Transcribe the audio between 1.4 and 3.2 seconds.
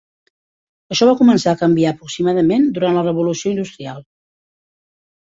a canviar aproximadament durant la